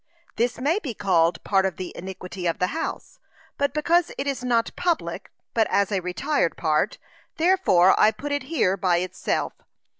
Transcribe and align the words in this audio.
This 0.35 0.59
may 0.59 0.79
be 0.79 0.95
called 0.95 1.43
part 1.43 1.63
of 1.63 1.77
the 1.77 1.95
iniquity 1.95 2.47
of 2.47 2.57
the 2.57 2.73
house; 2.81 3.19
but 3.59 3.71
because 3.71 4.11
it 4.17 4.25
is 4.25 4.43
not 4.43 4.71
public, 4.75 5.29
but 5.53 5.67
as 5.69 5.91
a 5.91 5.99
retired 6.01 6.57
part, 6.57 6.97
therefore 7.37 7.93
I 7.99 8.09
put 8.09 8.31
it 8.31 8.41
here 8.49 8.75
by 8.75 8.97
itself. 8.97 9.53